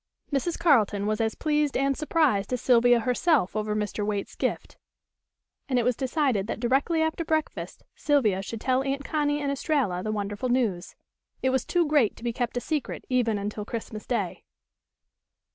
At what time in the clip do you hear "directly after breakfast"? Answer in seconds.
6.59-7.83